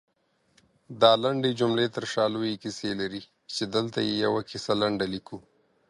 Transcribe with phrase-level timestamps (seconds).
[1.01, 3.21] دالنډې جملې ترشا لويې کيسې لري،
[3.53, 5.37] چې دلته يې يوه کيسه لنډه ليکو